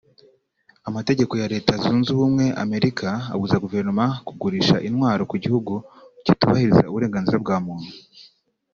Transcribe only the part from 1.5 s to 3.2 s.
Leta Zunze Ubumwe America